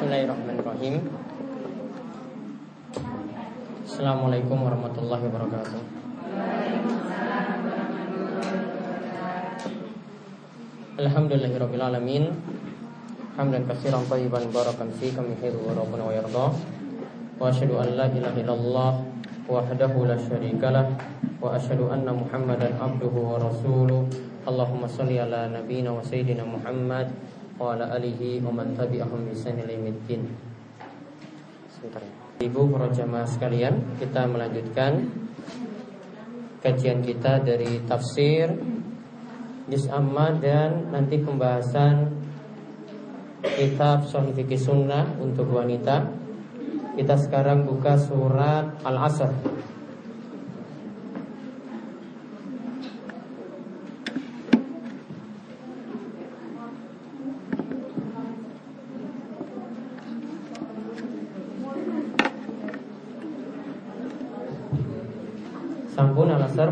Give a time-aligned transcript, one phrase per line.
[0.00, 1.12] Bismillahirrahmanirrahim
[3.84, 5.80] Assalamualaikum warahmatullahi wabarakatuh
[11.04, 12.32] Alhamdulillahirrabbilalamin
[13.36, 16.48] Hamdan kasiran tayyiban barakan fi kami hidu wa rabbuna wa yarda
[17.36, 19.04] Wa ashadu an la ilaha illallah
[19.52, 20.96] Wahdahu la syarikalah
[21.44, 24.08] Wa ashadu anna muhammadan abduhu wa rasuluh
[24.48, 27.12] Allahumma salli ala nabina wa sayyidina muhammad
[27.60, 30.24] Alihi wa man tabi'ahum bisani limiddin
[31.68, 35.12] Sebentar ya Ibu para jamaah sekalian, kita melanjutkan
[36.64, 38.48] kajian kita dari tafsir
[39.68, 42.16] Juz Amma dan nanti pembahasan
[43.44, 46.08] kitab Sahih Fikih Sunnah untuk wanita.
[46.96, 49.28] Kita sekarang buka surat Al-Asr.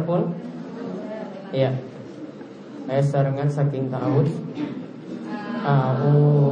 [0.04, 0.36] Pun?
[1.54, 1.72] Iya.
[2.88, 4.28] Ayat sarangan saking ta'awud
[5.60, 6.47] A'udhu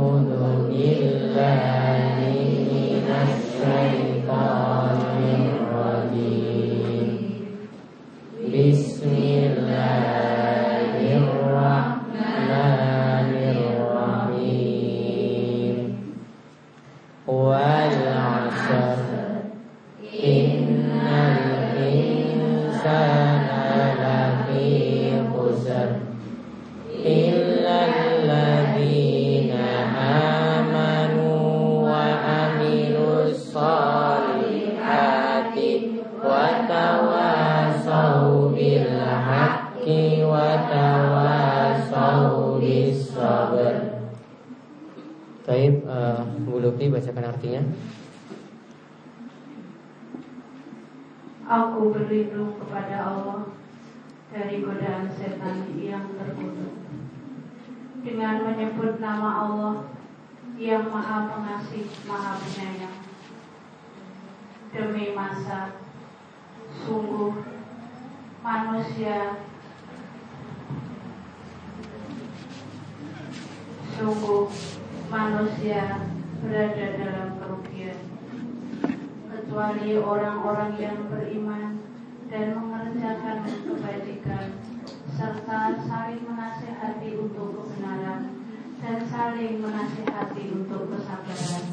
[89.46, 91.64] untuk kesabaran.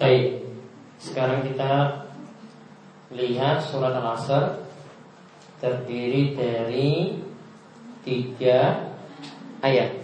[0.00, 0.48] Baik,
[0.96, 1.72] sekarang kita
[3.12, 4.64] lihat surat Al-Asr
[5.60, 7.20] terdiri dari
[8.00, 8.88] tiga
[9.60, 10.00] ayat.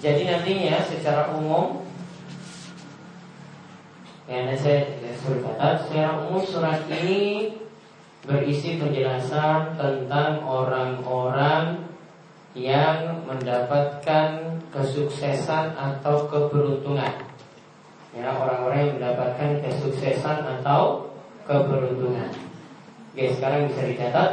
[0.00, 1.90] Jadi nantinya secara umum
[4.30, 4.86] Ya, saya
[5.18, 7.54] suruh kata Secara umum surat ini
[8.26, 11.88] Berisi penjelasan tentang orang-orang
[12.52, 17.26] Yang mendapatkan kesuksesan atau keberuntungan.
[18.10, 21.10] Ya, orang-orang yang mendapatkan kesuksesan atau
[21.46, 22.30] keberuntungan.
[23.14, 24.30] Oke, sekarang bisa dicatat.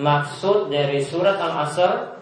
[0.00, 2.19] Maksud dari surat Al-Asr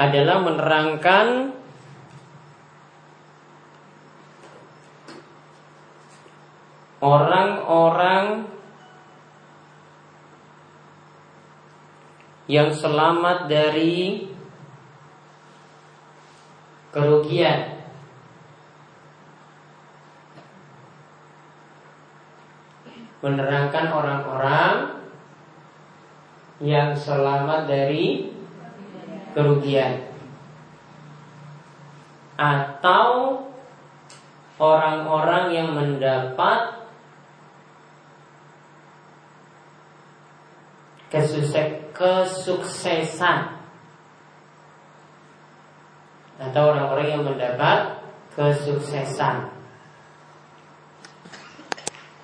[0.00, 1.52] adalah menerangkan
[7.04, 8.48] orang-orang
[12.48, 14.24] yang selamat dari
[16.96, 17.76] kerugian.
[23.20, 24.96] Menerangkan orang-orang
[26.64, 28.39] yang selamat dari
[29.34, 30.08] kerugian.
[32.40, 33.44] Atau
[34.56, 36.80] orang-orang yang mendapat
[42.00, 43.60] kesuksesan
[46.40, 48.00] atau orang-orang yang mendapat
[48.32, 49.52] kesuksesan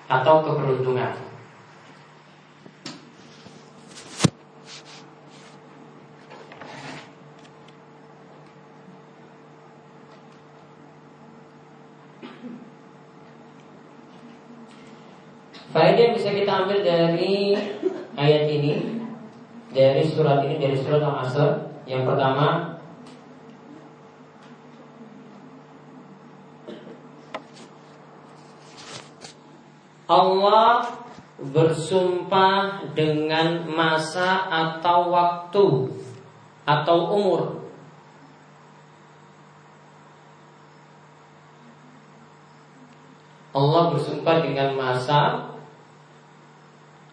[0.09, 1.13] atau keberuntungan.
[15.67, 17.59] Faedah yang bisa kita ambil dari
[18.15, 19.03] ayat ini
[19.75, 22.79] dari surat ini dari surat Al-Asr yang pertama
[30.07, 30.87] Allah
[31.35, 35.67] bersumpah dengan masa atau waktu
[36.63, 37.41] atau umur.
[43.51, 45.56] Allah bersumpah dengan masa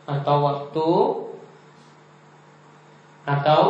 [0.04, 0.90] atau waktu
[3.24, 3.62] atau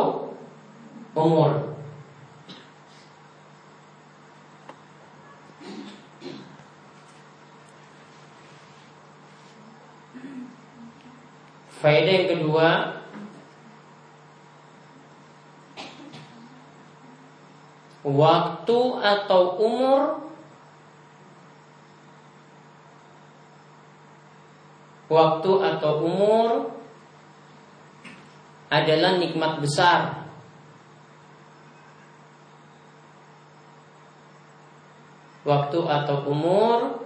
[1.15, 1.75] umur.
[11.79, 12.69] Faedah yang kedua
[18.05, 20.24] Waktu atau umur
[25.15, 26.75] Waktu atau umur
[28.67, 30.25] adalah nikmat besar
[35.45, 37.05] Waktu atau umur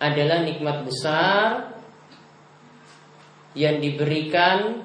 [0.00, 1.76] adalah nikmat besar
[3.52, 4.80] yang diberikan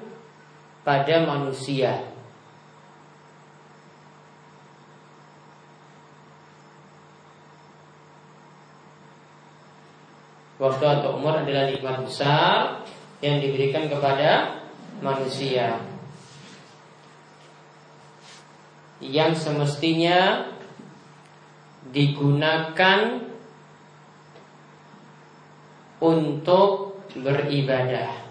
[0.84, 2.04] pada manusia.
[10.58, 12.82] Waktu atau umur adalah nikmat besar
[13.22, 14.62] yang diberikan kepada
[14.98, 15.78] manusia.
[18.98, 20.50] Yang semestinya
[21.94, 23.22] digunakan
[26.02, 28.28] untuk beribadah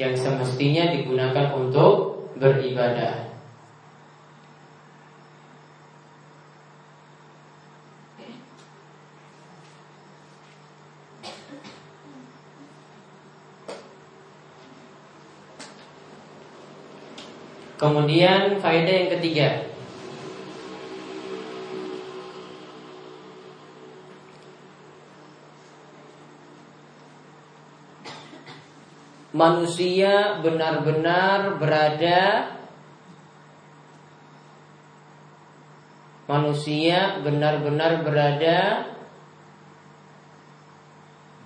[0.00, 3.29] yang semestinya digunakan untuk beribadah.
[17.90, 19.66] Kemudian faedah yang ketiga
[29.34, 32.54] manusia benar-benar berada
[36.30, 38.86] manusia benar-benar berada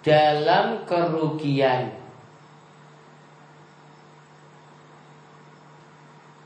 [0.04, 2.03] dalam kerugian.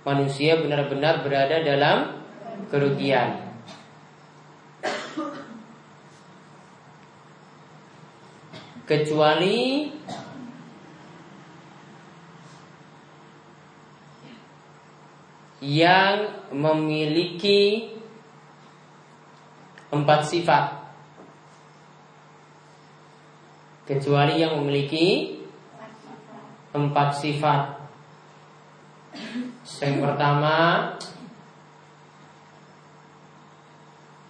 [0.09, 2.17] Manusia benar-benar berada dalam
[2.73, 3.45] kerugian.
[8.89, 9.93] Kecuali
[15.61, 17.93] yang memiliki
[19.93, 20.65] empat sifat
[23.89, 25.41] kecuali yang memiliki
[26.77, 27.78] empat sifat
[29.85, 30.57] yang pertama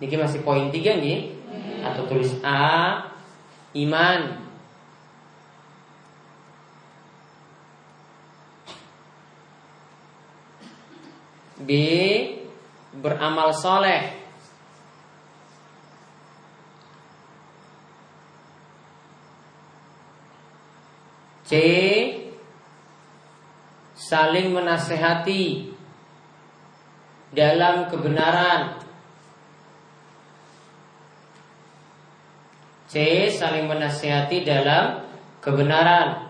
[0.02, 1.34] ini masih poin tiga nih
[1.82, 3.06] atau tulis A
[3.78, 4.48] iman
[11.58, 11.70] B.
[12.98, 14.18] Beramal soleh
[21.44, 21.52] C.
[24.08, 25.68] Saling menasehati
[27.28, 28.80] dalam kebenaran
[32.88, 33.28] C.
[33.28, 35.04] Saling menasehati dalam
[35.44, 36.24] kebenaran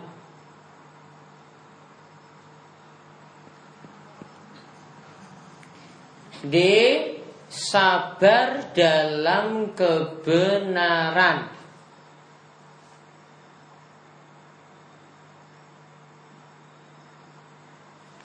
[6.42, 6.56] D.
[7.48, 11.57] Sabar dalam kebenaran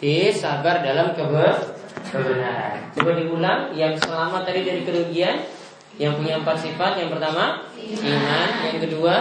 [0.03, 0.35] D.
[0.35, 1.47] Sabar dalam kebe
[2.11, 5.47] kebenaran Coba diulang Yang selamat tadi dari kerugian
[5.95, 9.15] Yang punya empat sifat Yang pertama Iman Yang kedua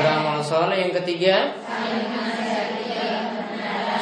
[0.00, 1.52] Beramal soleh Yang ketiga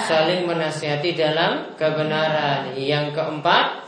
[0.03, 2.75] saling menasihati dalam kebenaran.
[2.77, 3.87] Yang keempat,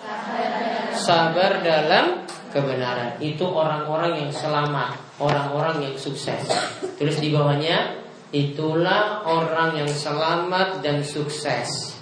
[0.94, 3.18] sabar dalam kebenaran.
[3.18, 6.48] Itu orang-orang yang selamat, orang-orang yang sukses.
[6.96, 8.03] Tulis di bawahnya,
[8.34, 11.94] itulah orang yang selamat dan sukses.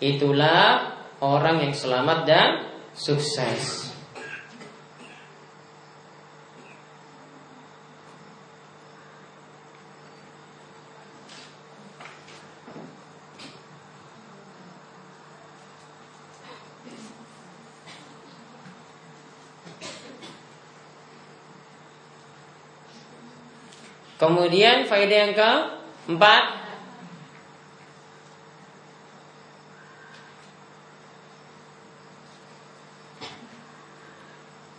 [0.00, 2.48] Itulah orang yang selamat dan
[2.96, 3.85] sukses.
[24.26, 26.66] Kemudian faedah yang keempat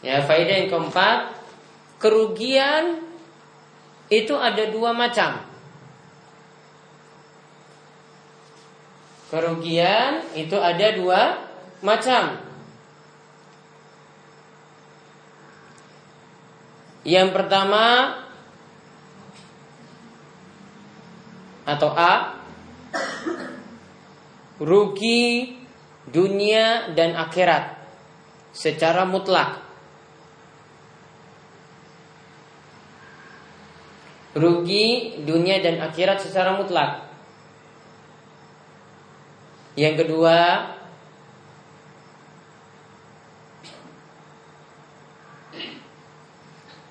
[0.07, 1.35] Ya, faedah yang keempat,
[1.99, 3.03] kerugian
[4.07, 5.43] itu ada dua macam.
[9.27, 11.43] Kerugian itu ada dua
[11.83, 12.39] macam.
[17.03, 18.15] Yang pertama
[21.67, 22.39] atau A
[24.63, 25.59] rugi
[26.07, 27.75] dunia dan akhirat
[28.55, 29.59] secara mutlak.
[34.37, 37.09] Rugi dunia dan akhirat secara mutlak.
[39.77, 40.37] Yang kedua,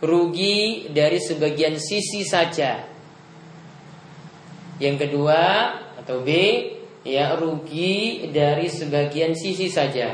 [0.03, 2.96] rugi dari sebagian sisi saja.
[4.77, 5.41] Yang kedua
[6.03, 6.31] atau B,
[7.07, 10.13] ya rugi dari sebagian sisi saja.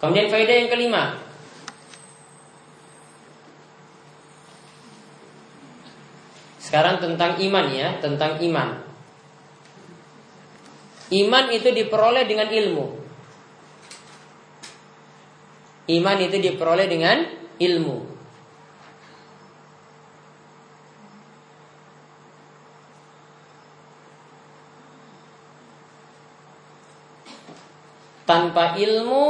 [0.00, 1.22] Kemudian faedah yang kelima,
[6.72, 8.80] Sekarang tentang iman ya, tentang iman.
[11.12, 13.01] Iman itu diperoleh dengan ilmu.
[15.90, 17.26] Iman itu diperoleh dengan
[17.58, 17.98] ilmu.
[28.22, 29.28] Tanpa ilmu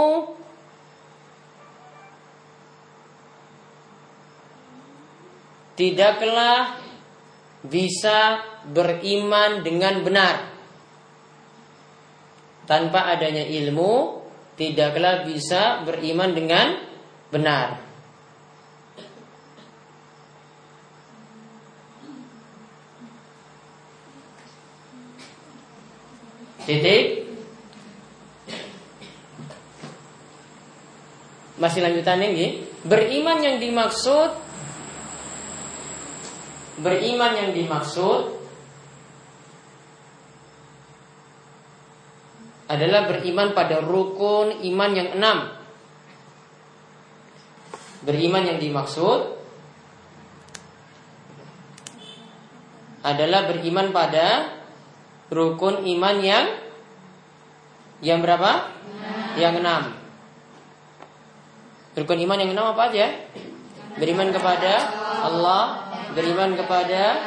[5.75, 6.79] tidaklah
[7.67, 10.37] bisa beriman dengan benar.
[12.69, 14.22] Tanpa adanya ilmu,
[14.57, 16.67] tidaklah bisa beriman dengan
[17.33, 17.81] benar.
[26.63, 27.27] Titik.
[31.59, 32.47] Masih lanjutannya ini.
[32.83, 34.43] Beriman yang dimaksud
[36.83, 38.42] Beriman yang dimaksud
[42.73, 45.53] adalah beriman pada rukun iman yang enam.
[48.01, 49.37] Beriman yang dimaksud
[53.05, 54.57] adalah beriman pada
[55.29, 56.47] rukun iman yang
[58.01, 58.73] yang berapa?
[59.37, 59.83] Yang enam.
[61.93, 63.07] Rukun iman yang enam apa aja?
[64.01, 64.73] Beriman kepada
[65.21, 67.21] Allah, beriman kepada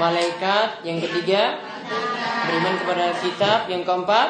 [0.00, 1.71] malaikat, yang ketiga
[2.48, 4.28] beriman kepada kitab, yang keempat.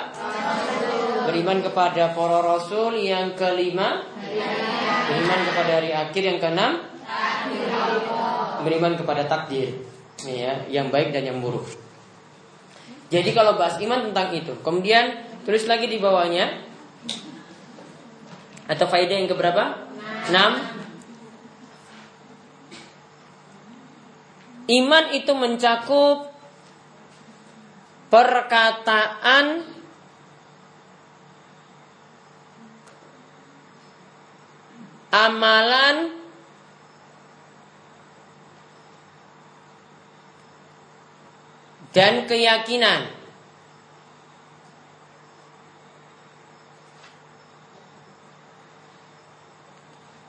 [1.22, 4.04] Beriman kepada para rasul, yang kelima.
[5.08, 6.72] Beriman kepada hari akhir, yang keenam.
[8.62, 9.74] Beriman kepada takdir,
[10.22, 11.66] ya, yang baik dan yang buruk.
[13.12, 16.64] Jadi kalau bahas iman tentang itu, kemudian tulis lagi di bawahnya.
[18.70, 19.90] Atau faedah yang keberapa?
[20.30, 20.72] 6
[24.70, 26.31] Iman itu mencakup
[28.12, 29.64] perkataan
[35.08, 35.96] amalan
[41.96, 43.08] dan keyakinan.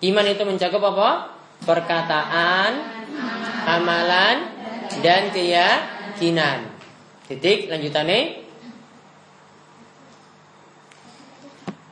[0.04, 1.32] Iman itu mencakup apa?
[1.64, 2.72] Perkataan,
[3.64, 4.52] amalan
[5.00, 6.73] dan keyakinan.
[7.28, 8.44] Titik lanjutannya.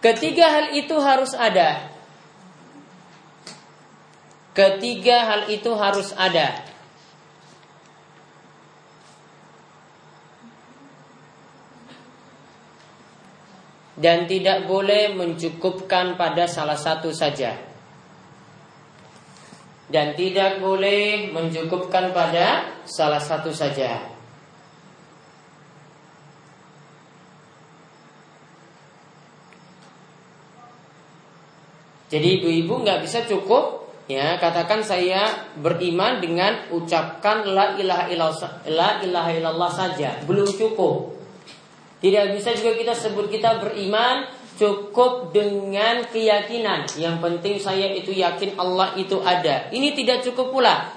[0.01, 1.93] Ketiga hal itu harus ada.
[4.51, 6.67] Ketiga hal itu harus ada.
[14.01, 17.71] Dan tidak boleh mencukupkan pada salah satu saja
[19.91, 24.10] dan tidak boleh mencukupkan pada salah satu saja.
[32.11, 35.23] Jadi ibu-ibu nggak bisa cukup ya katakan saya
[35.55, 41.15] beriman dengan ucapkan la ilaha illallah la ilaha illallah saja belum cukup.
[42.03, 44.27] Tidak bisa juga kita sebut kita beriman
[44.59, 46.85] cukup dengan keyakinan.
[46.99, 49.71] Yang penting saya itu yakin Allah itu ada.
[49.71, 50.91] Ini tidak cukup pula.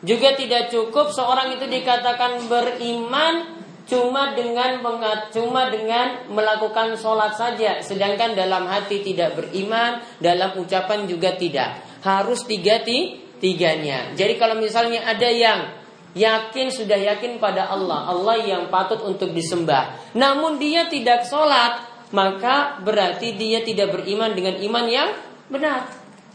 [0.00, 3.59] Juga tidak cukup seorang itu dikatakan beriman
[3.90, 11.10] cuma dengan mengat, cuma dengan melakukan sholat saja, sedangkan dalam hati tidak beriman, dalam ucapan
[11.10, 11.82] juga tidak.
[12.06, 14.14] Harus tiga ti, tiganya.
[14.14, 15.74] Jadi kalau misalnya ada yang
[16.14, 21.82] yakin sudah yakin pada Allah, Allah yang patut untuk disembah, namun dia tidak sholat,
[22.14, 25.10] maka berarti dia tidak beriman dengan iman yang
[25.50, 25.90] benar.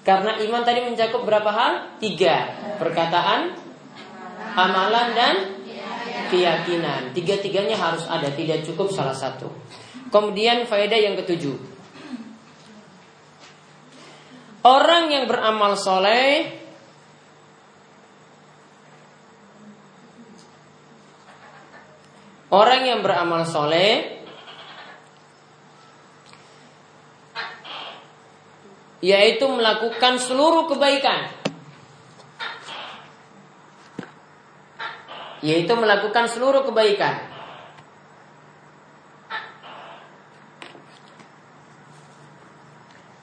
[0.05, 1.73] Karena iman tadi mencakup berapa hal?
[1.97, 2.53] Tiga.
[2.77, 3.57] Perkataan,
[4.53, 5.35] amalan, dan
[6.31, 7.11] keyakinan.
[7.11, 9.51] Tiga-tiganya harus ada, tidak cukup salah satu.
[10.09, 11.55] Kemudian faedah yang ketujuh.
[14.65, 16.63] Orang yang beramal soleh
[22.55, 24.15] Orang yang beramal soleh
[29.03, 31.34] yaitu melakukan seluruh kebaikan
[35.43, 37.19] yaitu melakukan seluruh kebaikan.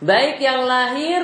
[0.03, 1.23] Baik yang lahir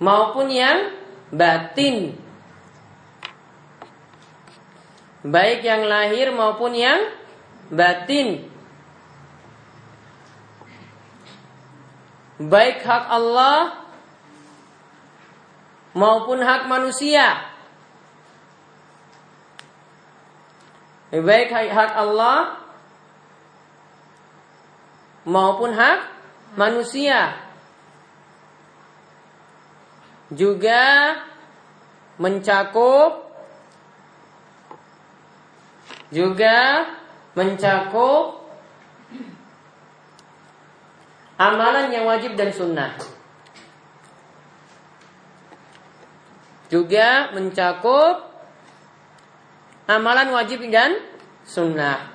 [0.00, 0.96] maupun yang
[1.28, 2.16] batin.
[5.20, 7.12] Baik yang lahir maupun yang
[7.68, 8.48] batin.
[12.40, 13.79] Baik hak Allah
[15.94, 17.50] maupun hak manusia.
[21.10, 22.62] Baik hak Allah
[25.26, 26.06] maupun hak
[26.54, 27.34] manusia.
[30.30, 31.18] Juga
[32.22, 33.26] mencakup
[36.14, 36.86] juga
[37.34, 38.40] mencakup
[41.40, 43.00] Amalan yang wajib dan sunnah.
[46.70, 48.30] Juga mencakup
[49.90, 51.02] amalan wajib dan
[51.42, 52.14] sunnah.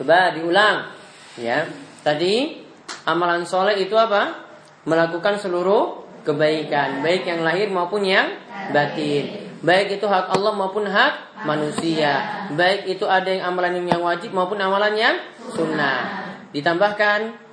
[0.00, 0.88] Coba diulang
[1.36, 1.68] ya.
[2.00, 2.64] Tadi
[3.04, 4.48] amalan soleh itu apa?
[4.88, 8.40] Melakukan seluruh kebaikan, baik yang lahir maupun yang
[8.72, 9.52] batin.
[9.60, 12.48] Baik itu hak Allah maupun hak manusia.
[12.56, 15.16] Baik itu ada yang amalan yang wajib maupun amalan yang
[15.52, 16.24] sunnah.
[16.56, 17.49] Ditambahkan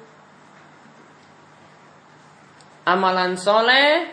[2.88, 4.08] amalan soleh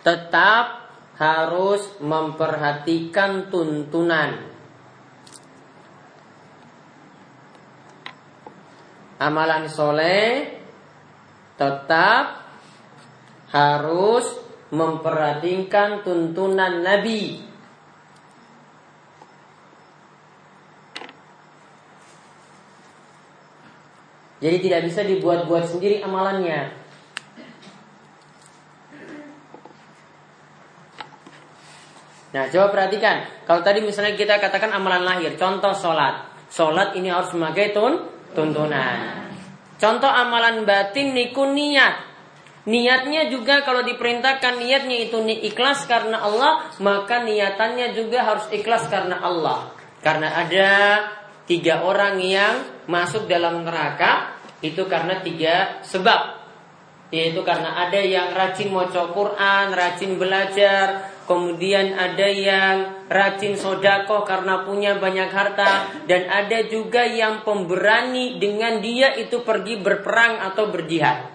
[0.00, 0.88] tetap
[1.20, 4.56] harus memperhatikan tuntunan.
[9.20, 10.56] Amalan soleh
[11.60, 12.44] tetap
[13.52, 14.24] harus
[14.72, 17.44] memperhatikan tuntunan Nabi.
[24.36, 26.85] Jadi tidak bisa dibuat-buat sendiri amalannya.
[32.36, 33.24] Nah, coba perhatikan.
[33.48, 36.28] Kalau tadi misalnya kita katakan amalan lahir, contoh sholat.
[36.52, 39.32] Sholat ini harus memakai tun, tuntunan.
[39.80, 41.96] Contoh amalan batin niku niat.
[42.68, 45.16] Niatnya juga kalau diperintahkan niatnya itu
[45.48, 49.72] ikhlas karena Allah, maka niatannya juga harus ikhlas karena Allah.
[50.04, 50.70] Karena ada
[51.48, 56.36] tiga orang yang masuk dalam neraka itu karena tiga sebab.
[57.08, 64.62] Yaitu karena ada yang rajin mau Quran, rajin belajar, kemudian ada yang rajin sodakoh karena
[64.62, 71.28] punya banyak harta, dan ada juga yang pemberani dengan dia itu pergi berperang atau berjihad.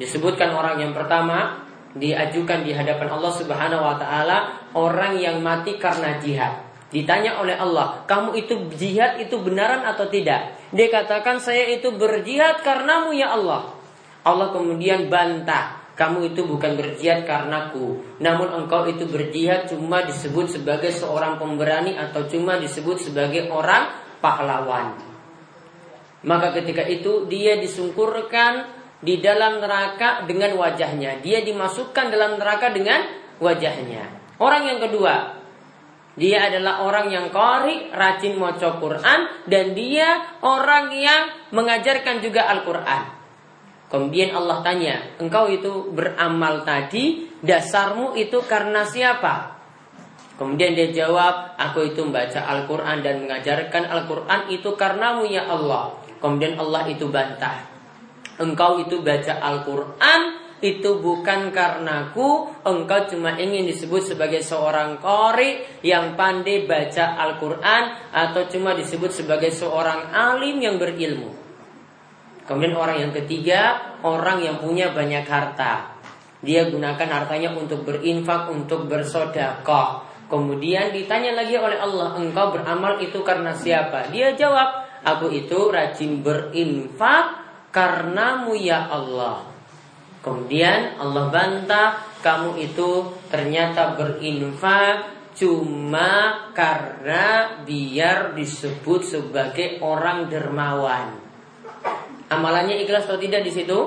[0.00, 4.38] Disebutkan orang yang pertama diajukan di hadapan Allah Subhanahu wa taala
[4.78, 6.70] orang yang mati karena jihad.
[6.90, 12.62] Ditanya oleh Allah, "Kamu itu jihad itu benaran atau tidak?" Dia katakan, "Saya itu berjihad
[12.66, 13.78] karenamu ya Allah."
[14.20, 20.88] Allah kemudian bantah, "Kamu itu bukan berjihad karenaku, namun engkau itu berjihad cuma disebut sebagai
[20.88, 23.92] seorang pemberani atau cuma disebut sebagai orang
[24.24, 24.96] pahlawan."
[26.24, 31.20] Maka ketika itu dia disungkurkan di dalam neraka dengan wajahnya.
[31.24, 33.00] Dia dimasukkan dalam neraka dengan
[33.40, 34.36] wajahnya.
[34.40, 35.40] Orang yang kedua,
[36.16, 43.19] dia adalah orang yang kori, rajin moco Quran, dan dia orang yang mengajarkan juga Al-Quran.
[43.90, 49.58] Kemudian Allah tanya, engkau itu beramal tadi, dasarmu itu karena siapa?
[50.38, 55.98] Kemudian dia jawab, aku itu membaca Al-Quran dan mengajarkan Al-Quran itu karenamu ya Allah.
[56.22, 57.70] Kemudian Allah itu bantah
[58.40, 60.20] engkau itu baca Al-Quran
[60.60, 68.44] itu bukan karenaku engkau cuma ingin disebut sebagai seorang kori yang pandai baca Al-Quran atau
[68.48, 71.39] cuma disebut sebagai seorang alim yang berilmu.
[72.50, 75.94] Kemudian orang yang ketiga, orang yang punya banyak harta.
[76.42, 80.02] Dia gunakan hartanya untuk berinfak, untuk bersodakoh.
[80.26, 84.10] Kemudian ditanya lagi oleh Allah, engkau beramal itu karena siapa?
[84.10, 87.38] Dia jawab, aku itu rajin berinfak
[87.70, 89.46] karenamu ya Allah.
[90.18, 101.19] Kemudian Allah bantah, kamu itu ternyata berinfak cuma karena biar disebut sebagai orang dermawan.
[102.30, 103.78] Amalannya ikhlas atau tidak di situ?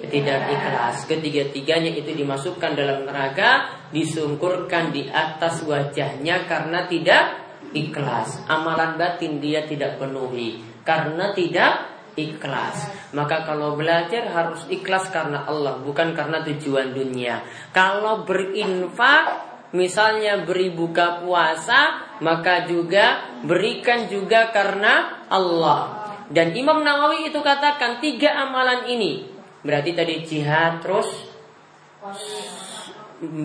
[0.00, 1.04] Tidak ikhlas.
[1.04, 7.36] Ketiga-tiganya itu dimasukkan dalam neraka, disungkurkan di atas wajahnya karena tidak
[7.76, 8.40] ikhlas.
[8.48, 11.72] Amalan batin dia tidak penuhi karena tidak
[12.16, 12.88] ikhlas.
[13.12, 17.44] Maka kalau belajar harus ikhlas karena Allah, bukan karena tujuan dunia.
[17.70, 25.99] Kalau berinfak misalnya beri buka puasa, maka juga berikan juga karena Allah.
[26.30, 29.26] Dan Imam Nawawi itu katakan tiga amalan ini.
[29.66, 31.10] Berarti tadi jihad terus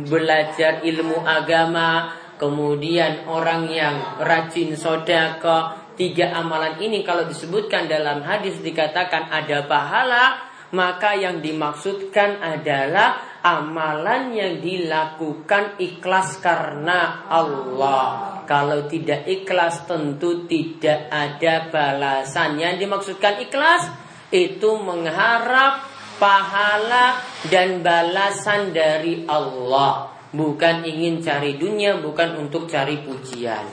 [0.06, 5.82] belajar ilmu agama, kemudian orang yang rajin sodako.
[5.96, 10.44] Tiga amalan ini kalau disebutkan dalam hadis dikatakan ada pahala,
[10.76, 18.35] maka yang dimaksudkan adalah amalan yang dilakukan ikhlas karena Allah.
[18.46, 22.62] Kalau tidak ikhlas tentu tidak ada balasan.
[22.62, 23.90] Yang dimaksudkan ikhlas
[24.30, 25.86] itu mengharap
[26.18, 27.20] pahala
[27.52, 30.14] dan balasan dari Allah.
[30.36, 33.64] Bukan ingin cari dunia, bukan untuk cari pujian.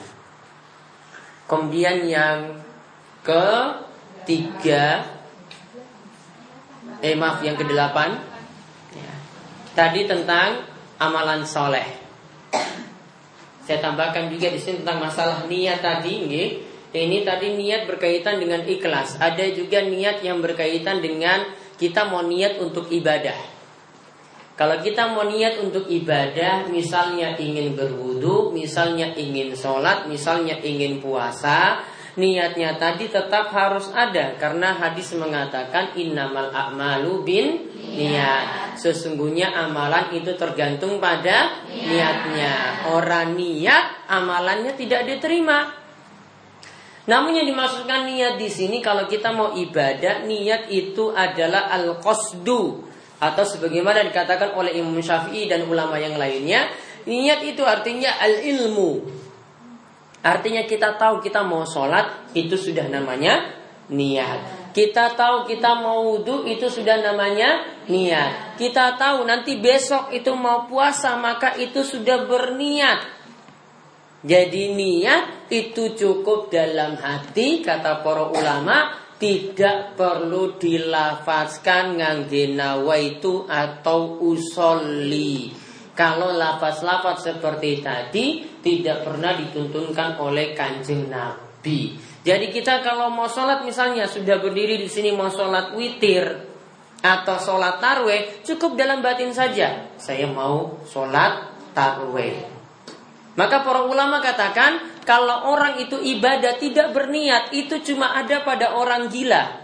[1.43, 2.63] Kemudian yang
[3.19, 5.03] ketiga,
[7.03, 8.15] eh maaf yang kedelapan,
[8.95, 9.13] ya.
[9.75, 10.63] tadi tentang
[11.03, 11.99] amalan soleh.
[13.63, 16.49] Saya tambahkan juga di sini tentang masalah niat tadi, nggih.
[16.93, 19.17] Ini tadi niat berkaitan dengan ikhlas.
[19.17, 21.41] Ada juga niat yang berkaitan dengan
[21.79, 23.53] kita mau niat untuk ibadah.
[24.53, 31.81] Kalau kita mau niat untuk ibadah, misalnya ingin berwudu, misalnya ingin sholat, misalnya ingin puasa,
[32.13, 37.47] niatnya tadi tetap harus ada karena hadis mengatakan innamal a'malu bin
[37.93, 38.77] niat.
[38.77, 42.85] Sesungguhnya amalan itu tergantung pada niatnya.
[42.93, 45.83] Orang niat amalannya tidak diterima.
[47.03, 52.79] Namun yang dimaksudkan niat di sini kalau kita mau ibadah, niat itu adalah al-qasdu
[53.19, 56.71] atau sebagaimana dikatakan oleh Imam Syafi'i dan ulama yang lainnya,
[57.03, 59.22] niat itu artinya al-ilmu.
[60.23, 63.43] Artinya kita tahu kita mau sholat itu sudah namanya
[63.91, 64.71] niat.
[64.73, 68.57] Kita tahu kita mau wudhu itu sudah namanya niat.
[68.57, 72.99] Kita tahu nanti besok itu mau puasa maka itu sudah berniat.
[74.23, 84.23] Jadi niat itu cukup dalam hati kata para ulama tidak perlu dilafazkan ngangge nawaitu atau
[84.23, 85.62] usolli.
[85.93, 91.93] Kalau lafaz-lafaz seperti tadi tidak pernah dituntunkan oleh kanjeng Nabi.
[92.25, 96.25] Jadi kita kalau mau sholat misalnya sudah berdiri di sini mau sholat witir
[97.03, 99.93] atau sholat tarweh cukup dalam batin saja.
[100.01, 102.41] Saya mau sholat tarweh.
[103.37, 109.13] Maka para ulama katakan kalau orang itu ibadah tidak berniat itu cuma ada pada orang
[109.13, 109.61] gila.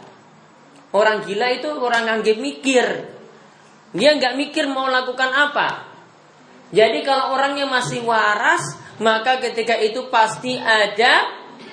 [0.93, 2.85] Orang gila itu orang anggap mikir.
[3.97, 5.88] Dia nggak mikir mau lakukan apa.
[6.69, 11.25] Jadi kalau orangnya masih waras, maka ketika itu pasti ada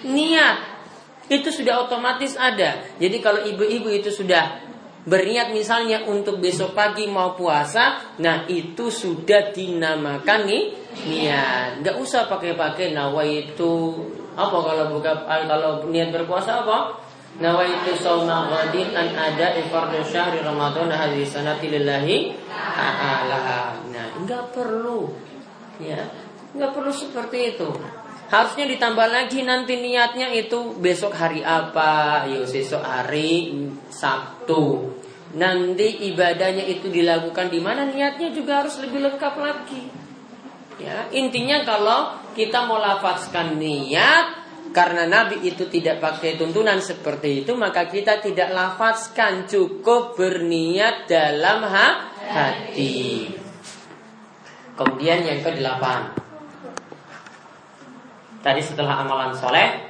[0.07, 0.79] niat.
[1.27, 2.87] Itu sudah otomatis ada.
[2.97, 4.67] Jadi kalau ibu-ibu itu sudah
[5.07, 10.75] berniat misalnya untuk besok pagi mau puasa, nah itu sudah dinamakan nih
[11.07, 11.79] niat.
[11.83, 13.95] Gak usah pakai-pakai nawa itu
[14.37, 17.07] apa kalau buka kalau niat berpuasa apa?
[17.37, 22.17] Nawaitu sawma ghadin an ada ifardu syahri Ramadan hadhihi sanati ta'ala.
[24.27, 25.15] Enggak perlu.
[25.79, 26.03] Ya.
[26.51, 27.71] Enggak perlu seperti itu.
[28.27, 32.27] Harusnya ditambah lagi nanti niatnya itu besok hari apa?
[32.27, 33.55] Yuk besok hari
[33.87, 34.91] Sabtu.
[35.39, 39.83] Nanti ibadahnya itu dilakukan di mana niatnya juga harus lebih lengkap lagi.
[40.83, 44.43] Ya, intinya kalau kita mau lafazkan niat
[44.75, 51.65] karena Nabi itu tidak pakai tuntunan seperti itu Maka kita tidak lafazkan Cukup berniat dalam
[51.65, 53.46] hati
[54.77, 56.13] Kemudian yang ke delapan
[58.45, 59.87] Tadi setelah amalan soleh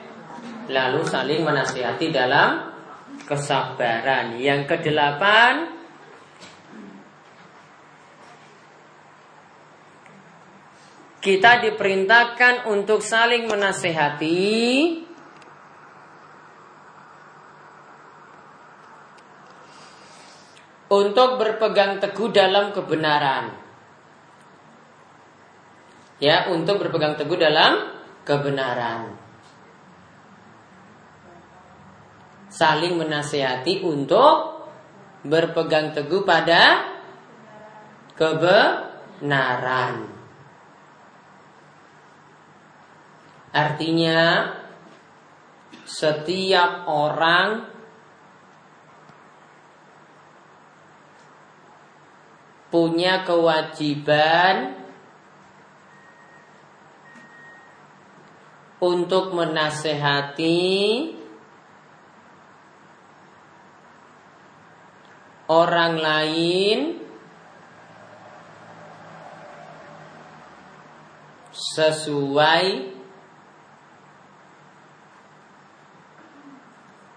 [0.67, 2.75] Lalu saling menasihati dalam
[3.27, 4.39] kesabaran.
[4.39, 5.71] Yang ke delapan
[11.23, 14.63] kita diperintahkan untuk saling menasehati.
[20.87, 23.66] Untuk berpegang teguh dalam kebenaran.
[26.17, 27.93] Ya, untuk berpegang teguh dalam
[28.25, 29.13] kebenaran.
[32.49, 34.65] Saling menasehati untuk
[35.21, 36.89] berpegang teguh pada
[38.17, 40.09] kebenaran.
[43.53, 44.53] Artinya
[45.85, 47.65] setiap orang
[52.69, 54.86] punya kewajiban
[58.81, 60.69] untuk menasehati
[65.47, 66.79] orang lain
[71.57, 72.65] sesuai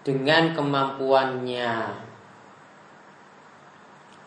[0.06, 1.72] dengan kemampuannya.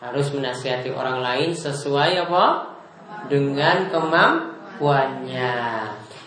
[0.04, 2.76] Harus menasihati orang lain sesuai apa?
[3.26, 5.52] Dengan kemampuannya.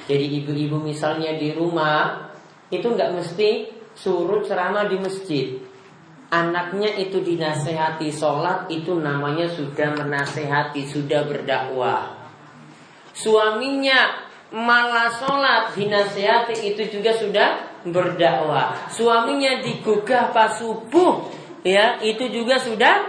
[0.08, 2.32] Jadi ibu-ibu misalnya di rumah
[2.72, 3.50] itu nggak mesti
[3.92, 5.48] suruh ceramah di masjid.
[6.28, 12.16] Anaknya itu dinasehati sholat itu namanya sudah menasehati, sudah berdakwah.
[13.16, 17.50] Suaminya malah sholat dinasehati itu juga sudah
[17.88, 18.92] berdakwah.
[18.92, 21.32] Suaminya digugah pas subuh,
[21.64, 23.08] ya itu juga sudah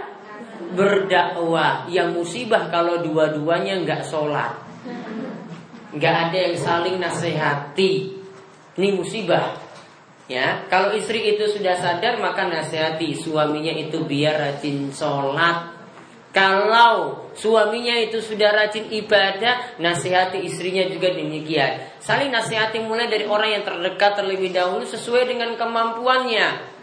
[0.75, 1.91] berdakwah.
[1.91, 4.55] Yang musibah kalau dua-duanya nggak sholat,
[5.93, 8.19] nggak ada yang saling nasihati.
[8.79, 9.57] Ini musibah.
[10.29, 15.79] Ya, kalau istri itu sudah sadar maka nasihati suaminya itu biar rajin sholat,
[16.29, 21.81] kalau suaminya itu sudah rajin ibadah, nasihati istrinya juga demikian.
[21.97, 26.77] Saling nasihati mulai dari orang yang terdekat terlebih dahulu sesuai dengan kemampuannya.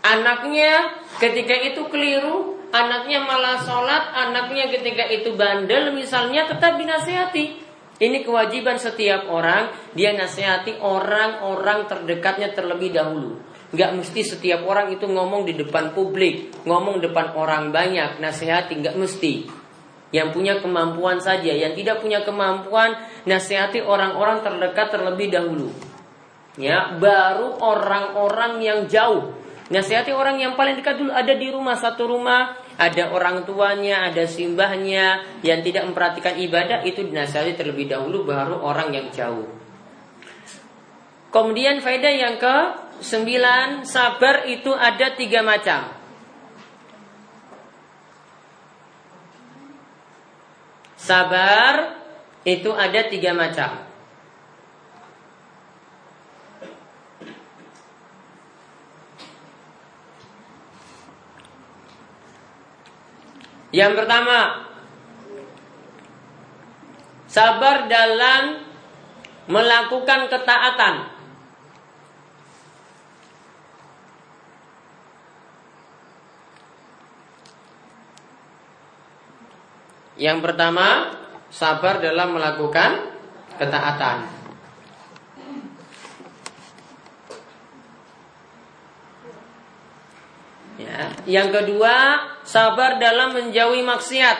[0.00, 7.70] Anaknya ketika itu keliru, anaknya malah sholat, anaknya ketika itu bandel misalnya tetap dinasihati.
[8.00, 13.36] Ini kewajiban setiap orang, dia nasihati orang-orang terdekatnya terlebih dahulu.
[13.76, 18.96] Nggak mesti setiap orang itu ngomong di depan publik, ngomong depan orang banyak, nasihati nggak
[18.96, 19.46] mesti.
[20.10, 25.70] Yang punya kemampuan saja, yang tidak punya kemampuan nasihati orang-orang terdekat terlebih dahulu.
[26.58, 29.38] Ya, baru orang-orang yang jauh.
[29.70, 34.24] Nasihati orang yang paling dekat dulu ada di rumah satu rumah, ada orang tuanya, ada
[34.24, 39.44] simbahnya yang tidak memperhatikan ibadah itu dinasihati terlebih dahulu baru orang yang jauh.
[41.28, 42.56] Kemudian faedah yang ke
[43.04, 45.92] sembilan sabar itu ada tiga macam.
[50.96, 52.00] Sabar
[52.48, 53.89] itu ada tiga macam.
[63.70, 64.66] Yang pertama,
[67.30, 68.66] sabar dalam
[69.46, 70.94] melakukan ketaatan.
[80.20, 81.16] Yang pertama,
[81.48, 83.08] sabar dalam melakukan
[83.56, 84.28] ketaatan.
[90.76, 91.09] Ya.
[91.28, 91.96] Yang kedua,
[92.44, 94.38] sabar dalam menjauhi maksiat.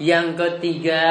[0.00, 1.08] Yang ketiga,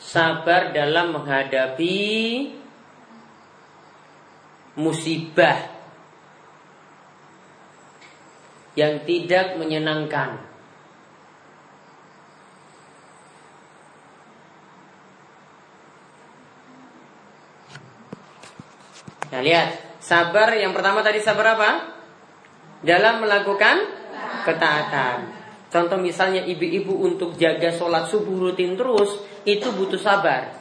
[0.00, 2.00] sabar dalam menghadapi
[4.80, 5.68] musibah
[8.72, 10.51] yang tidak menyenangkan.
[19.32, 21.70] Nah lihat, sabar yang pertama tadi sabar apa?
[22.84, 23.80] Dalam melakukan
[24.44, 25.40] ketaatan.
[25.72, 30.52] Contoh misalnya ibu-ibu untuk jaga sholat subuh rutin terus, itu butuh sabar.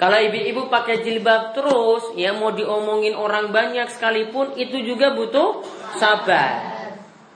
[0.00, 5.60] Kalau ibu-ibu pakai jilbab terus, ya mau diomongin orang banyak sekalipun itu juga butuh
[6.00, 6.72] sabar.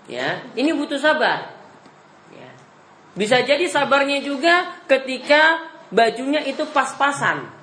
[0.09, 1.53] Ya, ini butuh sabar.
[2.33, 2.51] Ya.
[3.13, 7.58] Bisa jadi sabarnya juga ketika bajunya itu pas-pasan.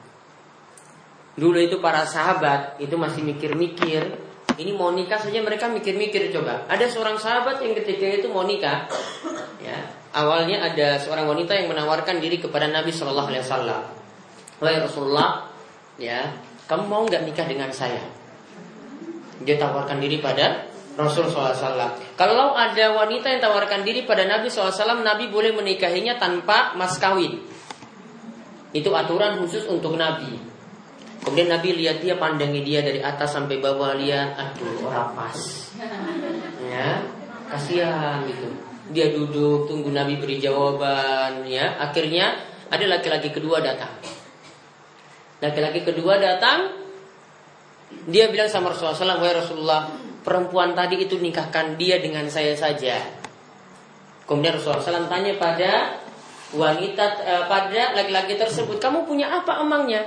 [1.36, 4.24] Dulu itu para sahabat itu masih mikir-mikir.
[4.56, 6.64] Ini mau nikah saja mereka mikir-mikir coba.
[6.72, 8.88] Ada seorang sahabat yang ketika itu mau nikah,
[9.60, 9.78] ya
[10.16, 13.82] awalnya ada seorang wanita yang menawarkan diri kepada Nabi Shallallahu Alaihi Wasallam.
[14.64, 15.52] Wahai Rasulullah,
[16.00, 16.32] ya,
[16.72, 18.00] kamu mau nggak nikah dengan saya?
[19.44, 22.16] Dia tawarkan diri pada Rasul SAW.
[22.16, 27.44] Kalau ada wanita yang tawarkan diri pada Nabi SAW, Nabi boleh menikahinya tanpa mas kawin.
[28.72, 30.55] Itu aturan khusus untuk Nabi.
[31.26, 35.38] Kemudian Nabi lihat dia, pandangi dia dari atas sampai bawah, lihat, aduh, orang pas.
[36.66, 37.02] Ya,
[37.50, 38.52] kasihan gitu.
[38.94, 41.82] Dia duduk, tunggu Nabi beri jawaban, ya.
[41.82, 42.36] Akhirnya
[42.70, 43.90] ada laki-laki kedua datang.
[45.42, 46.74] Laki-laki kedua datang,
[48.06, 49.82] dia bilang sama Rasulullah SAW, Wahai Rasulullah,
[50.22, 53.02] perempuan tadi itu nikahkan dia dengan saya saja.
[54.26, 56.02] Kemudian Rasulullah SAW tanya pada
[56.54, 60.06] wanita eh, pada laki-laki tersebut, kamu punya apa emangnya?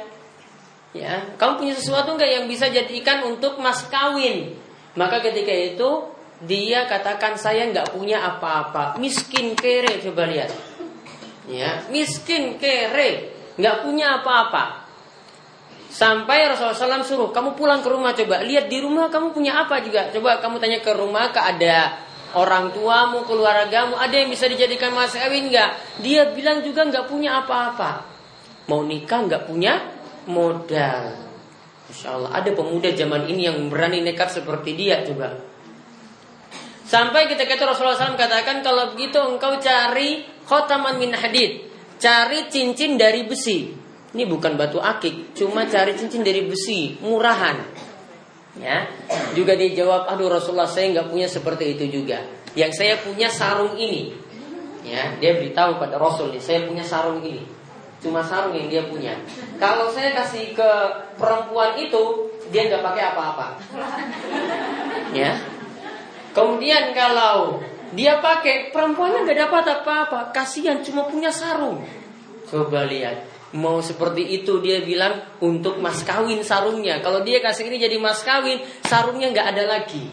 [0.96, 4.57] Ya, kamu punya sesuatu nggak yang bisa jadikan untuk mas kawin?
[4.96, 5.88] Maka ketika itu
[6.40, 10.48] dia katakan saya nggak punya apa-apa, miskin kere coba lihat,
[11.44, 11.85] ya.
[11.92, 14.88] Miskin kere, nggak punya apa-apa.
[15.88, 19.81] Sampai Rasulullah SAW suruh kamu pulang ke rumah coba lihat di rumah kamu punya apa
[19.81, 20.09] juga.
[20.12, 21.96] Coba kamu tanya ke rumah ke ada
[22.37, 26.01] orang tuamu keluargamu ada yang bisa dijadikan mas kawin nggak?
[26.05, 28.05] Dia bilang juga nggak punya apa-apa.
[28.68, 29.98] Mau nikah nggak punya
[30.29, 31.17] modal
[31.88, 35.49] Masya Allah ada pemuda zaman ini yang berani nekat seperti dia coba
[36.88, 41.69] Sampai ketika itu Rasulullah SAW katakan kalau begitu engkau cari khotaman min hadid
[42.01, 47.61] Cari cincin dari besi ini bukan batu akik, cuma cari cincin dari besi, murahan.
[48.57, 48.88] Ya,
[49.37, 52.25] juga dia jawab, aduh Rasulullah saya nggak punya seperti itu juga.
[52.57, 54.17] Yang saya punya sarung ini.
[54.88, 57.45] Ya, dia beritahu pada Rasul nih, saya punya sarung ini.
[57.99, 59.19] Cuma sarung yang dia punya.
[59.59, 60.71] Kalau saya kasih ke
[61.19, 63.47] perempuan itu, dia nggak pakai apa-apa.
[65.11, 65.35] Ya.
[66.31, 67.59] Kemudian kalau
[67.97, 71.83] dia pakai perempuannya nggak dapat apa-apa, kasihan cuma punya sarung.
[72.47, 77.01] Coba lihat, Mau seperti itu dia bilang untuk mas kawin sarungnya.
[77.01, 80.05] Kalau dia kasih ini jadi mas kawin, sarungnya nggak ada lagi.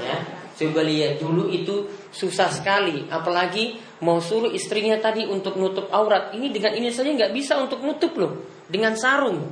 [0.00, 0.16] Ya,
[0.60, 3.08] coba lihat dulu itu susah sekali.
[3.08, 6.36] Apalagi mau suruh istrinya tadi untuk nutup aurat.
[6.36, 9.48] Ini dengan ini saja nggak bisa untuk nutup loh, dengan sarung.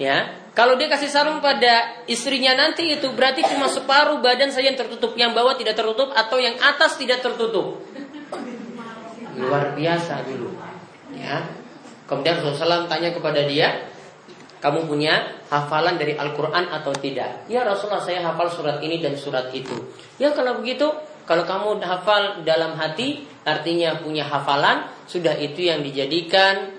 [0.00, 4.80] Ya, kalau dia kasih sarung pada istrinya nanti itu berarti cuma separuh badan saja yang
[4.80, 7.84] tertutup, yang bawah tidak tertutup atau yang atas tidak tertutup
[9.40, 10.52] luar biasa dulu
[11.16, 11.48] ya
[12.04, 13.89] kemudian Rasulullah tanya kepada dia
[14.60, 17.48] kamu punya hafalan dari Al-Quran atau tidak?
[17.48, 19.72] Ya Rasulullah saya hafal surat ini dan surat itu.
[20.20, 20.84] Ya kalau begitu
[21.24, 26.76] kalau kamu hafal dalam hati artinya punya hafalan sudah itu yang dijadikan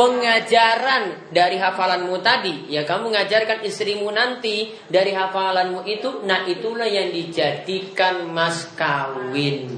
[0.00, 2.72] pengajaran dari hafalanmu tadi.
[2.72, 9.76] Ya kamu mengajarkan istrimu nanti dari hafalanmu itu nah itulah yang dijadikan mas kawin.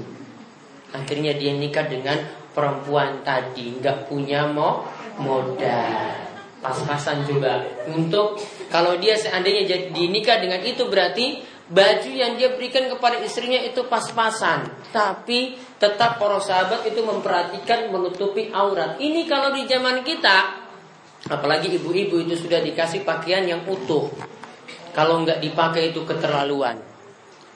[0.95, 2.15] Akhirnya dia nikah dengan
[2.55, 4.87] perempuan tadi nggak punya mo
[5.19, 6.30] modal
[6.61, 8.37] pas-pasan juga untuk
[8.69, 13.81] kalau dia seandainya jadi dinikah dengan itu berarti baju yang dia berikan kepada istrinya itu
[13.89, 20.61] pas-pasan tapi tetap para sahabat itu memperhatikan menutupi aurat ini kalau di zaman kita
[21.33, 24.13] apalagi ibu-ibu itu sudah dikasih pakaian yang utuh
[24.93, 26.91] kalau nggak dipakai itu keterlaluan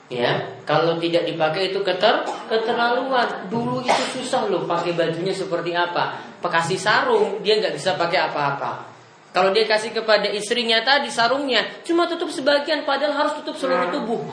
[0.06, 3.50] Ya, kalau tidak dipakai itu keter keterlaluan.
[3.50, 6.22] Dulu itu susah loh pakai bajunya seperti apa.
[6.38, 8.95] Pekasih sarung dia nggak bisa pakai apa-apa.
[9.36, 14.24] Kalau dia kasih kepada istrinya tadi sarungnya cuma tutup sebagian padahal harus tutup seluruh tubuh.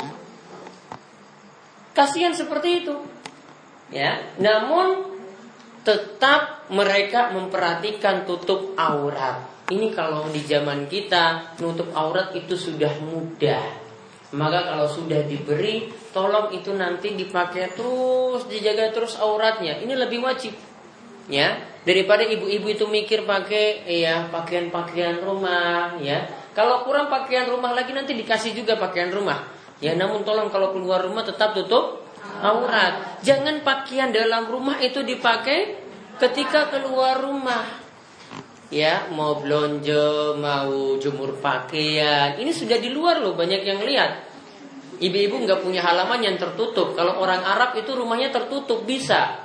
[1.92, 2.96] Kasihan seperti itu.
[3.92, 5.12] Ya, namun
[5.84, 9.44] tetap mereka memperhatikan tutup aurat.
[9.68, 13.84] Ini kalau di zaman kita nutup aurat itu sudah mudah.
[14.40, 19.84] Maka kalau sudah diberi, tolong itu nanti dipakai terus, dijaga terus auratnya.
[19.84, 20.56] Ini lebih wajib.
[21.32, 26.28] Ya, daripada ibu-ibu itu mikir pakai ya pakaian-pakaian rumah, ya.
[26.52, 29.48] Kalau kurang pakaian rumah lagi nanti dikasih juga pakaian rumah.
[29.80, 32.04] Ya, namun tolong kalau keluar rumah tetap tutup
[32.44, 33.24] aurat.
[33.24, 35.84] Jangan pakaian dalam rumah itu dipakai
[36.20, 37.84] ketika keluar rumah
[38.74, 44.26] ya mau belanja mau jemur pakaian ini sudah di luar loh banyak yang lihat
[44.98, 49.43] ibu-ibu nggak punya halaman yang tertutup kalau orang Arab itu rumahnya tertutup bisa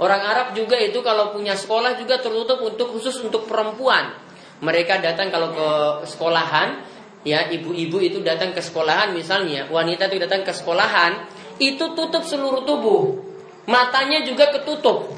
[0.00, 4.12] orang Arab juga itu kalau punya sekolah juga tertutup untuk khusus untuk perempuan
[4.60, 5.68] mereka datang kalau ke
[6.08, 6.80] sekolahan
[7.26, 11.28] ya ibu-ibu itu datang ke sekolahan misalnya wanita itu datang ke sekolahan
[11.60, 13.20] itu tutup seluruh tubuh
[13.66, 15.16] matanya juga ketutup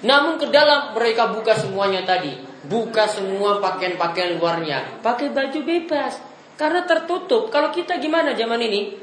[0.00, 2.32] namun ke dalam mereka buka semuanya tadi.
[2.64, 5.00] Buka semua pakaian-pakaian luarnya.
[5.04, 6.20] Pakai baju bebas.
[6.56, 7.48] Karena tertutup.
[7.48, 8.96] Kalau kita gimana zaman ini?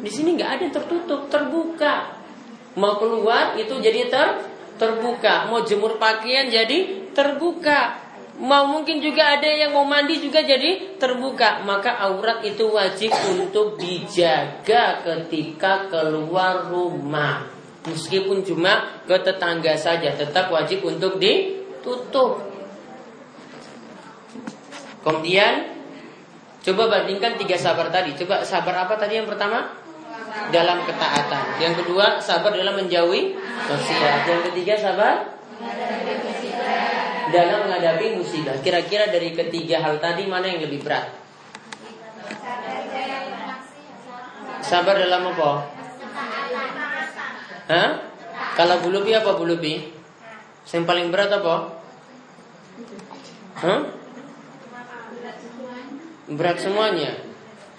[0.00, 2.15] Di sini nggak ada yang tertutup, terbuka.
[2.76, 4.28] Mau keluar itu jadi ter
[4.76, 5.48] terbuka.
[5.48, 8.04] Mau jemur pakaian jadi terbuka.
[8.36, 11.64] Mau mungkin juga ada yang mau mandi juga jadi terbuka.
[11.64, 17.48] Maka aurat itu wajib untuk dijaga ketika keluar rumah.
[17.88, 22.44] Meskipun cuma ke tetangga saja, tetap wajib untuk ditutup.
[25.00, 25.70] Kemudian
[26.66, 28.12] coba bandingkan tiga sabar tadi.
[28.20, 29.85] Coba sabar apa tadi yang pertama?
[30.52, 31.44] Dalam ketaatan.
[31.58, 33.34] Yang kedua sabar dalam menjauhi
[33.66, 34.20] maksiat.
[34.28, 35.36] Yang ketiga sabar
[37.32, 38.56] dalam menghadapi musibah.
[38.62, 41.10] Kira-kira dari ketiga hal tadi mana yang lebih berat?
[44.62, 45.50] Sabar dalam apa?
[47.66, 47.90] Hah?
[48.56, 49.90] Kalau bulubi apa bulubi?
[50.66, 51.78] Yang paling berat apa?
[53.62, 53.80] Hah?
[56.26, 57.25] Berat semuanya.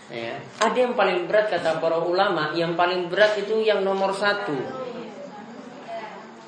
[0.07, 0.39] Ya.
[0.63, 4.87] Ada yang paling berat kata para ulama, yang paling berat itu yang nomor satu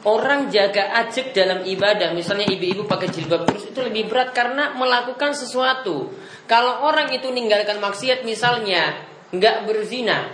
[0.08, 5.36] Orang jaga ajek dalam ibadah, misalnya ibu-ibu pakai jilbab terus itu lebih berat karena melakukan
[5.36, 6.16] sesuatu.
[6.48, 8.96] Kalau orang itu meninggalkan maksiat misalnya
[9.36, 10.32] nggak berzina,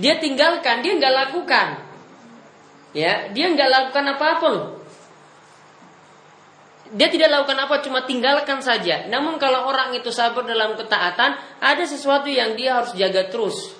[0.00, 1.84] dia tinggalkan, dia nggak lakukan,
[2.96, 4.50] ya dia nggak lakukan apa-apa.
[6.88, 9.04] Dia tidak lakukan apa, cuma tinggalkan saja.
[9.12, 13.76] Namun kalau orang itu sabar dalam ketaatan, ada sesuatu yang dia harus jaga terus.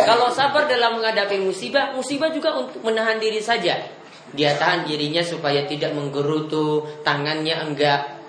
[0.00, 3.76] Kalau sabar dalam menghadapi musibah, musibah juga untuk menahan diri saja.
[4.32, 8.24] Dia tahan dirinya supaya tidak menggerutu, tangannya enggak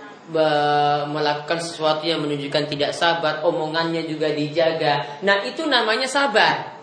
[1.07, 5.19] melakukan sesuatu yang menunjukkan tidak sabar, omongannya juga dijaga.
[5.23, 6.79] Nah, itu namanya sabar.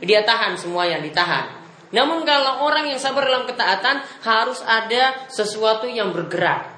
[0.00, 1.57] Dia tahan semua yang ditahan.
[1.88, 6.76] Namun kalau orang yang sabar dalam ketaatan harus ada sesuatu yang bergerak.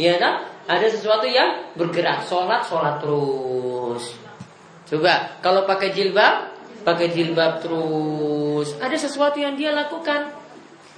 [0.00, 0.42] Ya kan?
[0.66, 2.26] Ada sesuatu yang bergerak.
[2.26, 4.18] Sholat, sholat terus.
[4.90, 6.50] Coba kalau pakai jilbab,
[6.82, 8.74] pakai jilbab terus.
[8.82, 10.34] Ada sesuatu yang dia lakukan.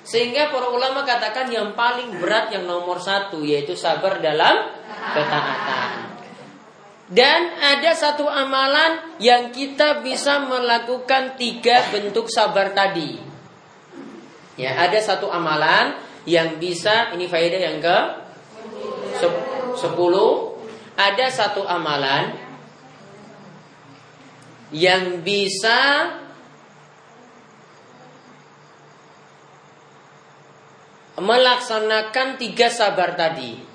[0.05, 4.69] Sehingga para ulama katakan yang paling berat yang nomor satu yaitu sabar dalam
[5.17, 6.14] ketaatan.
[7.05, 13.21] Dan ada satu amalan yang kita bisa melakukan tiga bentuk sabar tadi.
[14.57, 17.99] Ya, ada satu amalan yang bisa ini faedah yang ke
[19.77, 20.57] sepuluh.
[20.95, 22.39] Ada satu amalan
[24.73, 26.09] yang bisa
[31.19, 33.74] melaksanakan tiga sabar tadi.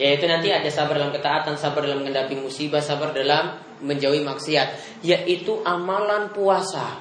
[0.00, 5.00] Yaitu nanti ada sabar dalam ketaatan, sabar dalam menghadapi musibah, sabar dalam menjauhi maksiat.
[5.04, 7.00] Yaitu amalan puasa.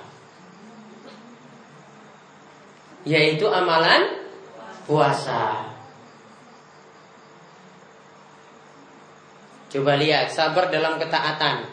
[3.08, 4.22] Yaitu amalan
[4.86, 5.72] puasa.
[9.72, 11.64] Coba lihat sabar dalam ketaatan.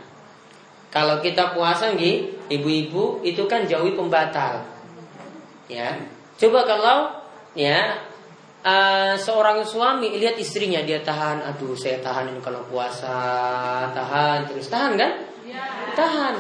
[0.89, 4.65] Kalau kita puasa nih, ibu-ibu itu kan jauhi pembatal.
[5.67, 5.99] Ya.
[6.39, 6.99] Coba kalau
[7.59, 7.99] ya
[8.65, 13.15] uh, seorang suami lihat istrinya dia tahan, aduh saya tahan ini kalau puasa,
[13.93, 14.67] tahan terus.
[14.67, 15.13] Tahan kan?
[15.47, 15.65] Ya.
[15.95, 16.35] Tahan.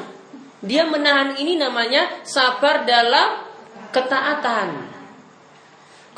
[0.59, 3.47] Dia menahan ini namanya sabar dalam
[3.95, 4.91] ketaatan.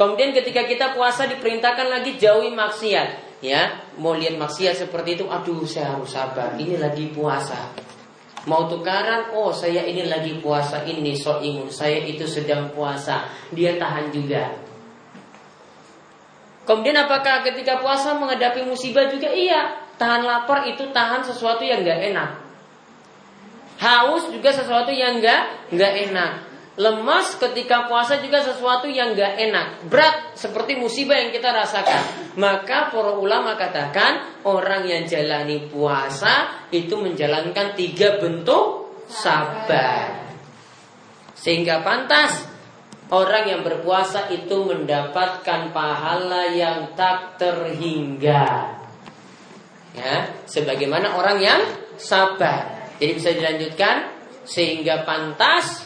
[0.01, 3.28] Kemudian ketika kita puasa diperintahkan lagi jauhi maksiat.
[3.40, 6.57] Ya mau lihat maksiat seperti itu aduh saya harus sabar.
[6.57, 7.72] Ini lagi puasa.
[8.48, 11.68] Mau tukaran oh saya ini lagi puasa ini so imun.
[11.68, 13.28] Saya itu sedang puasa.
[13.53, 14.70] Dia tahan juga
[16.71, 19.27] kemudian apakah ketika puasa menghadapi musibah juga?
[19.27, 19.91] Iya.
[19.99, 22.31] Tahan lapar itu tahan sesuatu yang nggak enak.
[23.83, 26.33] Haus juga sesuatu yang nggak nggak enak.
[26.81, 29.91] Lemas ketika puasa juga sesuatu yang gak enak.
[29.93, 32.33] Berat seperti musibah yang kita rasakan.
[32.41, 40.31] Maka para ulama katakan Orang yang jalani puasa Itu menjalankan tiga bentuk sabar.
[41.37, 42.49] Sehingga pantas
[43.11, 48.79] Orang yang berpuasa itu mendapatkan pahala yang tak terhingga.
[49.99, 51.61] Ya, Sebagaimana orang yang
[51.99, 52.87] sabar.
[53.03, 55.83] Jadi bisa dilanjutkan Sehingga pantas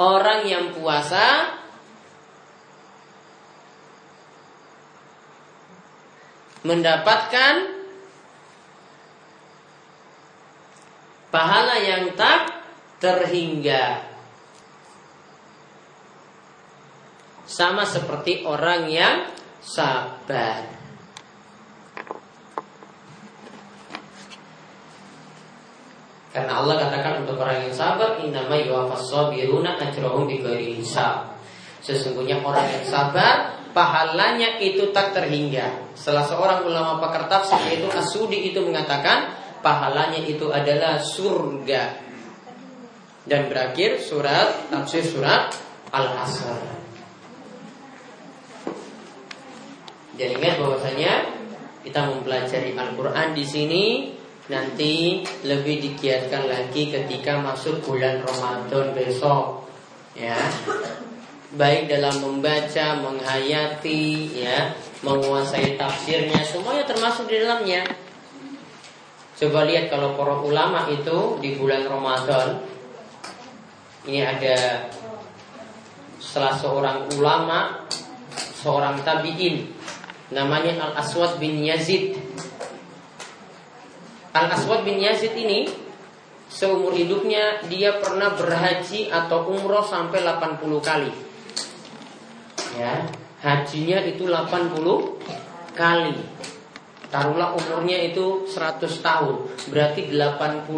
[0.00, 1.54] orang yang puasa
[6.64, 7.54] mendapatkan
[11.28, 12.64] pahala yang tak
[13.00, 14.09] terhingga
[17.50, 19.26] sama seperti orang yang
[19.58, 20.70] sabar.
[26.30, 28.54] Karena Allah katakan untuk orang yang sabar innama
[28.94, 29.74] sabiruna.
[31.82, 35.90] Sesungguhnya orang yang sabar pahalanya itu tak terhingga.
[35.98, 42.06] Salah seorang ulama pakar tafsir yaitu Asudi itu mengatakan pahalanya itu adalah surga.
[43.20, 45.52] dan berakhir surat tafsir surat
[45.92, 46.79] Al-Asr.
[50.20, 51.12] Jadi ingat bahwasanya
[51.80, 53.84] kita mempelajari Al-Quran di sini
[54.52, 59.64] nanti lebih digiatkan lagi ketika masuk bulan Ramadan besok,
[60.12, 60.36] ya.
[61.56, 67.88] Baik dalam membaca, menghayati, ya, menguasai tafsirnya, semuanya termasuk di dalamnya.
[69.40, 72.60] Coba lihat kalau para ulama itu di bulan Ramadan
[74.04, 74.84] ini ada
[76.20, 77.88] salah seorang ulama,
[78.60, 79.79] seorang tabiin
[80.30, 82.18] namanya Al Aswad bin Yazid.
[84.34, 85.66] Al Aswad bin Yazid ini
[86.50, 91.12] seumur hidupnya dia pernah berhaji atau umroh sampai 80 kali.
[92.78, 93.06] Ya,
[93.42, 96.14] hajinya itu 80 kali.
[97.10, 100.70] Taruhlah umurnya itu 100 tahun Berarti 80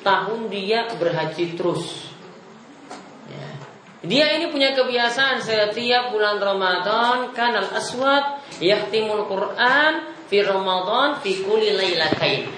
[0.00, 2.08] tahun dia berhaji terus
[3.28, 3.48] ya.
[4.00, 9.92] Dia ini punya kebiasaan setiap bulan Ramadan Kanal aswad Yahtimul Quran
[10.28, 12.50] Fi Ramadan Fi kuli laylatain.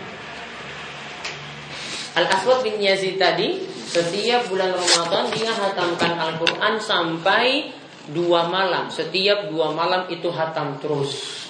[2.17, 7.75] Al-Aswad bin Yazid tadi Setiap bulan Ramadan dia hatamkan Al-Quran sampai
[8.11, 8.87] dua malam.
[8.91, 11.43] Setiap dua malam itu hatam terus.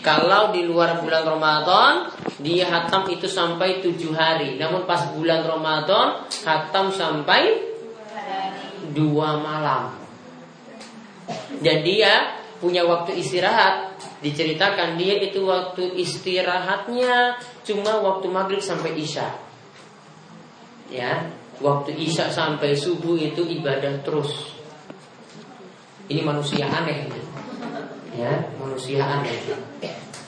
[0.00, 1.94] Kalau di luar bulan Ramadan
[2.42, 4.56] Dia hatam itu sampai tujuh hari.
[4.56, 7.72] Namun pas bulan Ramadan Hatam sampai
[8.92, 9.94] Dua malam.
[11.62, 13.98] Dan dia punya waktu istirahat.
[14.22, 19.26] Diceritakan dia itu waktu istirahatnya Cuma waktu maghrib sampai isya.
[20.86, 21.26] Ya
[21.62, 24.54] Waktu isya sampai subuh itu ibadah terus.
[26.10, 27.06] Ini manusia aneh
[28.12, 29.36] ya manusia aneh.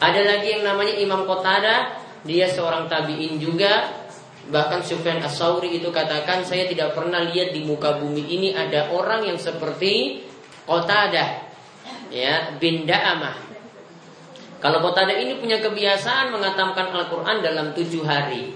[0.01, 4.05] Ada lagi yang namanya Imam Qatada dia seorang tabiin juga.
[4.45, 9.25] Bahkan Sufyan As-Sauri itu katakan saya tidak pernah lihat di muka bumi ini ada orang
[9.25, 10.21] yang seperti
[10.69, 11.44] Qatada
[12.15, 13.51] ya bin Da'amah
[14.63, 18.55] kalau Qatada ini punya kebiasaan mengatamkan Al-Quran dalam tujuh hari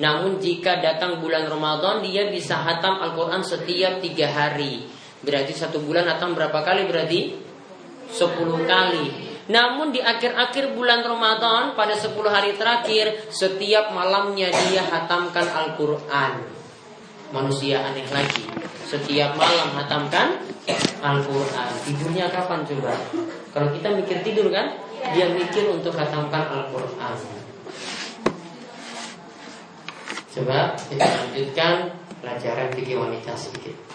[0.00, 6.06] namun jika datang bulan Ramadan dia bisa hatam Al-Quran setiap tiga hari Berarti satu bulan
[6.06, 7.34] hatam berapa kali berarti?
[8.08, 9.06] 10 kali.
[9.48, 16.57] Namun di akhir-akhir bulan Ramadan pada 10 hari terakhir setiap malamnya dia hatamkan Al-Qur'an.
[17.28, 18.48] Manusia aneh lagi.
[18.88, 20.40] Setiap malam hatamkan
[21.04, 21.70] Al-Qur'an.
[21.84, 22.96] Tidurnya kapan coba?
[23.52, 24.80] Kalau kita mikir tidur kan,
[25.12, 27.16] dia mikir untuk hatamkan Al-Qur'an.
[30.32, 31.74] Coba kita lanjutkan
[32.24, 33.87] pelajaran fikih wanita sedikit.